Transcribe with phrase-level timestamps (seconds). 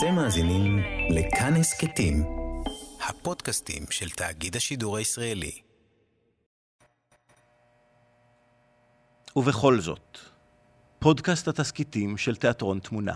[0.00, 0.78] אתם מאזינים
[1.10, 2.24] לכאן הסכתים,
[3.08, 5.60] הפודקאסטים של תאגיד השידור הישראלי.
[9.36, 10.18] ובכל זאת,
[10.98, 13.14] פודקאסט התסכיתים של תיאטרון תמונה.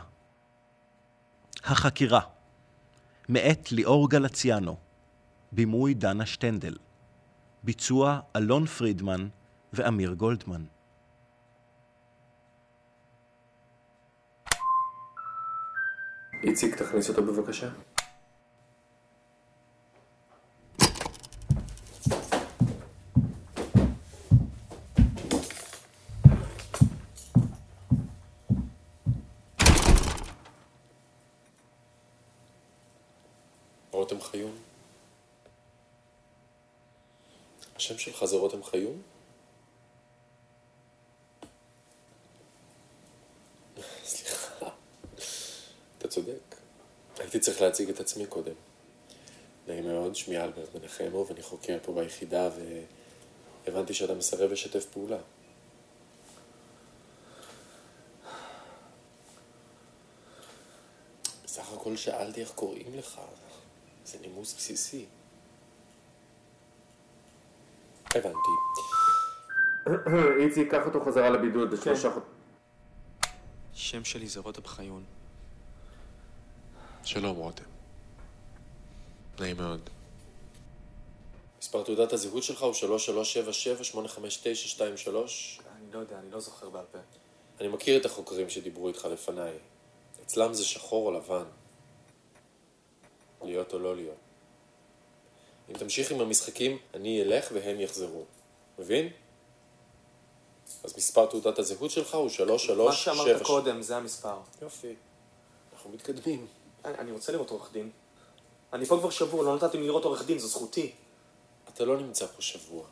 [1.64, 2.20] החקירה,
[3.28, 4.76] מאת ליאור גלציאנו,
[5.52, 6.76] בימוי דנה שטנדל,
[7.62, 9.28] ביצוע אלון פרידמן
[9.72, 10.64] ואמיר גולדמן.
[16.46, 17.68] איציק, תכניס אותו בבקשה.
[33.90, 34.56] רותם חיון?
[37.76, 39.02] השם שלך זה רותם חיון?
[44.04, 44.66] סליחה.
[45.98, 46.56] אתה צודק.
[47.18, 48.54] הייתי צריך להציג את עצמי קודם.
[49.68, 52.48] נעים מאוד, שמי אלברט מנחמו, ואני חוקר פה ביחידה,
[53.66, 55.18] והבנתי שאתה מסרב לשתף פעולה.
[61.44, 63.20] בסך הכל שאלתי איך קוראים לך.
[64.04, 65.06] זה נימוס בסיסי.
[68.14, 68.54] הבנתי.
[70.40, 72.32] איציק, קח אותו חזרה לבידוד לשלושה חודשים.
[73.72, 75.04] שם שלי זה רותם חיון.
[77.04, 77.64] שלום רותם.
[79.40, 79.90] נעים מאוד.
[81.60, 82.78] מספר תעודת הזהות שלך הוא 3377-85923.
[85.08, 86.98] אני לא יודע, אני לא זוכר בעל פה.
[87.60, 89.52] אני מכיר את החוקרים שדיברו איתך לפניי.
[90.22, 91.44] אצלם זה שחור או לבן.
[93.42, 94.16] להיות או לא להיות.
[95.70, 98.24] אם תמשיך עם המשחקים, אני אלך והם יחזרו.
[98.78, 99.08] מבין?
[100.84, 102.84] אז מספר תעודת הזהות שלך הוא 3377...
[102.84, 102.92] מה
[103.26, 104.36] שאמרת קודם, זה המספר.
[104.62, 104.94] יופי.
[105.72, 106.46] אנחנו מתקדמים.
[106.84, 107.90] אני, אני רוצה לראות עורך דין.
[108.72, 110.92] אני פה כבר שבוע, לא נתתם לי לראות עורך דין, זו זכותי.
[111.74, 112.84] אתה לא נמצא פה שבוע.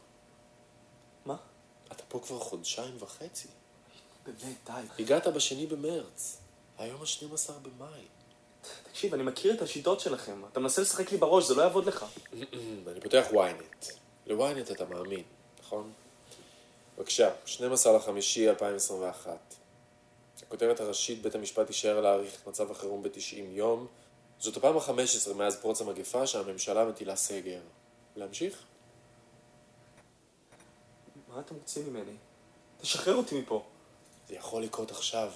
[1.25, 1.37] מה?
[1.93, 3.49] אתה פה כבר חודשיים וחצי.
[4.27, 5.03] באמת, די.
[5.03, 6.39] הגעת בשני במרץ.
[6.79, 8.05] היום ה-12 במאי.
[8.83, 10.43] תקשיב, אני מכיר את השיטות שלכם.
[10.53, 12.07] אתה מנסה לשחק לי בראש, זה לא יעבוד לך.
[12.93, 13.93] אני פותח ynet.
[14.27, 15.23] ל-ynet אתה מאמין,
[15.61, 15.93] נכון?
[16.99, 19.39] בבקשה, 12 לחמישי 2021.
[20.53, 23.87] הכותרת הראשית, בית המשפט יישאר להאריך את מצב החירום ב-90 יום.
[24.39, 27.61] זאת הפעם ה-15 מאז פרוץ המגפה שהממשלה מטילה סגר.
[28.17, 28.63] להמשיך?
[31.29, 32.17] מה אתם רוצים ממני?
[32.81, 33.65] תשחרר אותי מפה.
[34.29, 35.33] זה יכול לקרות עכשיו.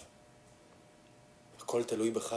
[1.58, 2.36] הכל תלוי בך.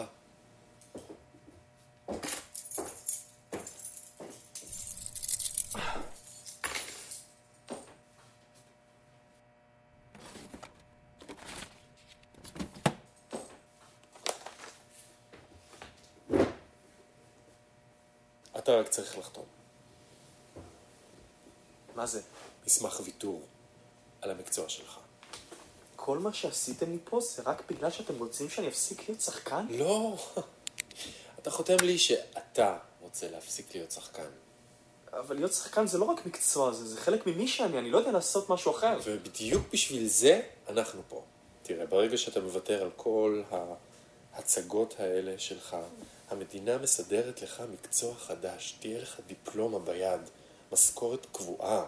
[18.69, 19.45] אתה רק צריך לחתום.
[21.95, 22.21] מה זה?
[22.65, 23.41] מסמך ויתור
[24.21, 24.99] על המקצוע שלך.
[25.95, 29.65] כל מה שעשיתם לי פה זה רק בגלל שאתם רוצים שאני אפסיק להיות שחקן?
[29.69, 30.15] לא.
[31.39, 34.29] אתה חותם לי שאתה רוצה להפסיק להיות שחקן.
[35.13, 38.11] אבל להיות שחקן זה לא רק מקצוע, זה, זה חלק ממי שאני, אני לא יודע
[38.11, 38.99] לעשות משהו אחר.
[39.03, 41.23] ובדיוק בשביל זה אנחנו פה.
[41.63, 43.41] תראה, ברגע שאתה מוותר על כל
[44.33, 45.77] ההצגות האלה שלך,
[46.29, 50.21] המדינה מסדרת לך מקצוע חדש, תהיה לך דיפלומה ביד,
[50.71, 51.85] משכורת קבועה,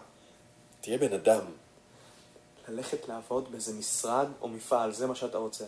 [0.80, 1.44] תהיה בן אדם.
[2.68, 5.64] ללכת לעבוד באיזה משרד או מפעל, זה מה שאתה רוצה.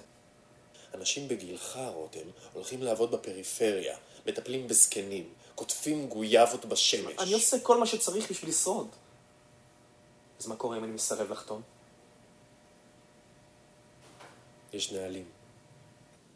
[0.94, 3.96] אנשים בגילך, רותם, הולכים לעבוד בפריפריה,
[4.26, 7.14] מטפלים בזקנים, קוטפים גויאבות בשמש.
[7.18, 8.88] אני עושה כל מה שצריך בשביל לשרוד.
[10.40, 11.62] אז מה קורה אם אני מסרב לחתום?
[14.72, 15.24] יש נהלים.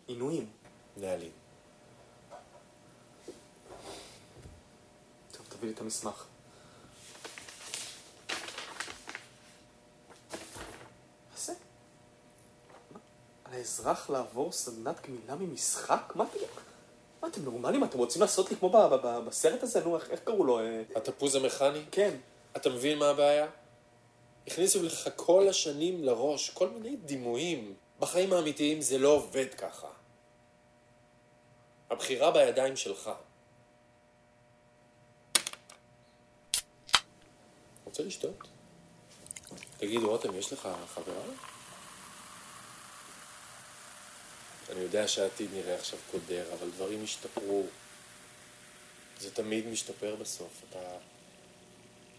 [0.08, 0.46] עינויים.
[0.96, 1.30] נהלים.
[5.32, 6.24] טוב, תביא לי את המסמך.
[11.30, 11.52] מה זה?
[12.92, 12.98] מה?
[13.44, 16.12] על האזרח לעבור סדנת גמילה ממשחק?
[16.14, 16.38] מה אתם...
[17.22, 17.84] מה אתם נורמלים?
[17.84, 18.88] אתם רוצים לעשות לי כמו
[19.26, 19.84] בסרט הזה?
[19.84, 20.60] נו, איך, איך קראו לו?
[20.60, 21.84] אה, התפוז המכני?
[21.90, 22.16] כן.
[22.56, 23.46] אתה מבין מה הבעיה?
[24.46, 27.74] הכניסו לך כל השנים לראש כל מיני דימויים.
[28.00, 29.88] בחיים האמיתיים זה לא עובד ככה.
[31.90, 33.10] הבחירה בידיים שלך.
[37.84, 38.48] רוצה לשתות?
[39.78, 41.22] תגיד, רותם, יש לך חברה?
[44.72, 47.66] אני יודע שהעתיד נראה עכשיו קודר, אבל דברים השתפרו.
[49.18, 50.62] זה תמיד משתפר בסוף.
[50.70, 50.98] אתה,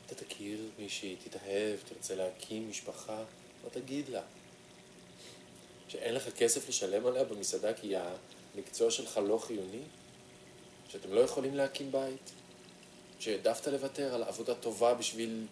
[0.05, 3.23] אתה תכיר מישהי, תתאהב, תרצה להקים משפחה,
[3.63, 4.21] מה תגיד לה?
[5.89, 7.93] שאין לך כסף לשלם עליה במסעדה כי
[8.55, 9.81] המקצוע שלך לא חיוני?
[10.89, 12.31] שאתם לא יכולים להקים בית?
[13.19, 15.47] שהעדפת לוותר על עבודה טובה בשביל...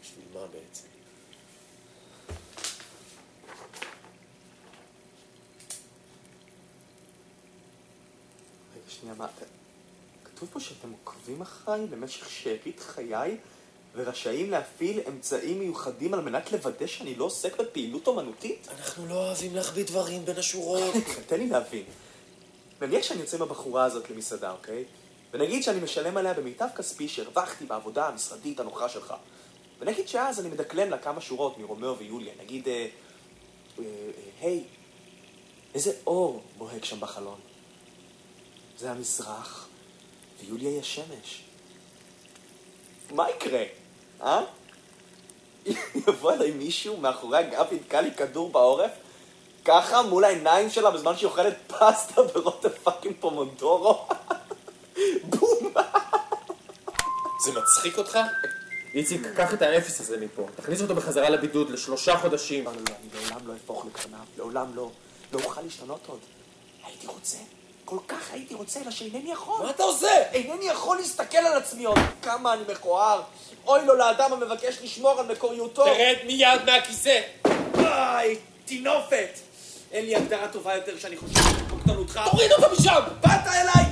[0.00, 0.86] בשביל מה בעצם?
[8.88, 9.26] שנייה, מה...
[10.24, 13.36] כתוב פה שאתם עוקבים אחריי במשך שארית חיי
[13.96, 18.68] ורשאים להפעיל אמצעים מיוחדים על מנת לוודא שאני לא עוסק בפעילות אומנותית?
[18.78, 20.94] אנחנו לא אוהבים להחביא דברים בין השורות.
[21.28, 21.84] תן לי להבין.
[22.80, 24.84] נניח שאני יוצא עם הבחורה הזאת למסעדה, אוקיי?
[25.32, 29.14] ונגיד שאני משלם עליה במיטב כספי שהרווחתי בעבודה המשרדית הנוחה שלך.
[29.78, 32.32] ונגיד שאז אני מדקלם לה כמה שורות מרומאו ויוליה.
[32.42, 32.72] נגיד, אה,
[33.78, 34.10] אה, אה,
[34.40, 34.64] היי,
[35.74, 37.40] איזה אור בוהק שם בחלון.
[38.78, 39.68] זה המזרח,
[40.40, 41.42] ויוליה היא השמש.
[43.10, 43.64] מה יקרה,
[44.22, 44.40] אה?
[46.08, 48.90] יבוא אליי מישהו מאחורי הגב ויתקע לי כדור בעורף?
[49.64, 54.08] ככה מול העיניים שלה בזמן שהיא אוכלת פסטה ברוטב fucking פומודורו?
[55.30, 55.72] בום!
[57.44, 58.18] זה מצחיק אותך?
[58.94, 60.46] איציק, קח את האפס הזה מפה.
[60.56, 62.64] תכניס אותו בחזרה לבידוד לשלושה חודשים.
[62.64, 64.90] לא, לא, לא, אני לעולם לא אהפוך לקרנב, לעולם לא.
[65.32, 66.18] לא אוכל להשתנות עוד.
[66.84, 67.38] הייתי רוצה,
[67.86, 69.62] כל כך הייתי רוצה, אלא שאינני יכול.
[69.64, 70.22] מה אתה עושה?
[70.32, 73.22] אינני יכול להסתכל על עצמי עוד כמה אני מכוער.
[73.66, 75.84] אוי לו לאדם המבקש לשמור על מקוריותו.
[75.84, 77.20] תרד מיד מהכיסא!
[77.78, 79.38] איי, טינופת!
[79.92, 82.20] אין לי הגדרה טובה יותר שאני חושב שבקטנותך.
[82.30, 83.00] תוריד אותו משם!
[83.20, 83.84] באת אליי!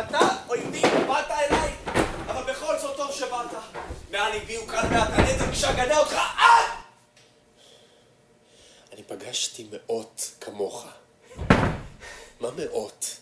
[0.00, 1.70] אתה אויבי, באת אליי!
[2.26, 3.50] אבל בכל זאת טוב שבאת.
[4.10, 6.78] מעל ליבי הוקרן מעט הנזק שאגנה אותך עד!
[8.92, 10.86] אני פגשתי מאות כמוך.
[12.40, 13.17] מה מאות?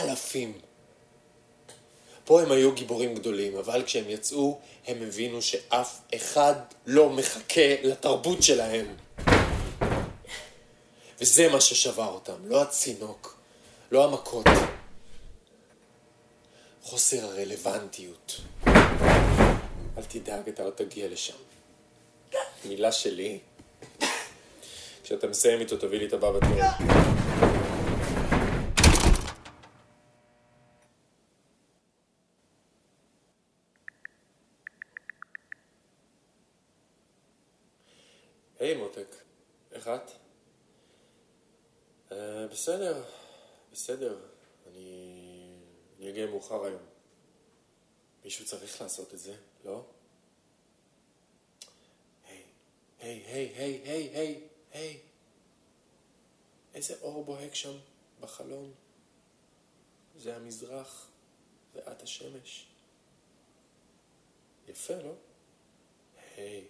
[0.00, 0.52] אלפים.
[2.24, 6.54] פה הם היו גיבורים גדולים, אבל כשהם יצאו, הם הבינו שאף אחד
[6.86, 8.86] לא מחכה לתרבות שלהם.
[11.20, 13.36] וזה מה ששבר אותם, לא הצינוק,
[13.92, 14.46] לא המכות.
[16.82, 18.40] חוסר הרלוונטיות.
[19.98, 21.34] אל תדאג, אתה עוד תגיע לשם.
[22.64, 23.38] מילה שלי.
[25.04, 26.58] כשאתה מסיים איתו, תביא לי את הבא בתור.
[38.68, 39.16] היי מותק,
[39.72, 40.10] איך את?
[42.12, 43.04] אה, בסדר,
[43.72, 44.18] בסדר.
[44.66, 45.54] אני...
[45.98, 46.82] אני אגיע מאוחר היום.
[48.24, 49.84] מישהו צריך לעשות את זה, לא?
[52.26, 52.42] היי,
[53.00, 55.00] היי, היי, היי, היי, היי, היי.
[56.74, 57.76] איזה אור בוהק שם
[58.20, 58.74] בחלון.
[60.16, 61.08] זה המזרח,
[61.74, 62.66] ואת השמש.
[64.68, 65.12] יפה, לא?
[66.36, 66.64] היי.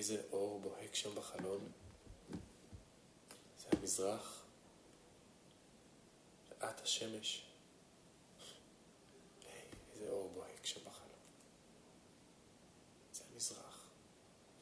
[0.00, 1.72] איזה אור בוהק שם בחלון.
[3.58, 4.42] זה המזרח,
[6.50, 7.46] ואת השמש.
[9.92, 11.18] איזה אור בוהק שם בחלון.
[13.12, 13.90] זה המזרח,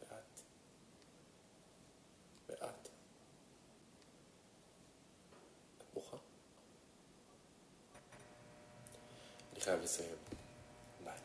[0.00, 0.40] ואת,
[2.48, 2.88] ואת.
[5.78, 6.16] את בוכה?
[9.52, 10.16] אני חייב לסיים.
[11.04, 11.18] ביי.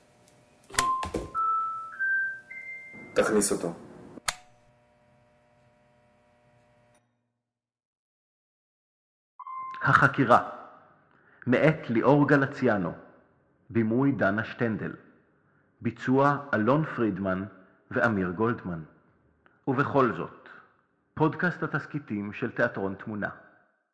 [3.15, 3.92] תכניס אותו.
[9.83, 10.49] החקירה,
[11.47, 12.93] מאת ליאור גלציאנו,
[13.69, 14.91] בימוי דנה שטנדל,
[15.81, 17.43] ביצוע אלון פרידמן
[17.91, 18.79] ואמיר גולדמן.
[19.67, 20.49] ובכל זאת,
[21.13, 23.29] פודקאסט התסכיתים של תיאטרון תמונה.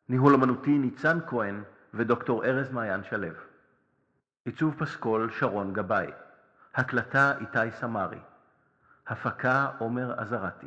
[0.08, 1.62] ניהול אמנותי ניצן כהן
[1.94, 3.28] ודוקטור ארז מעיין שלו.
[4.44, 6.06] עיצוב פסקול שרון גבאי.
[6.74, 8.18] הקלטה איתי סמרי.
[9.06, 10.66] הפקה עומר עזרתי.